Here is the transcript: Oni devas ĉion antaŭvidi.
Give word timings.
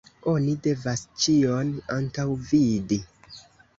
Oni 0.29 0.53
devas 0.67 1.03
ĉion 1.25 1.69
antaŭvidi. 1.97 3.03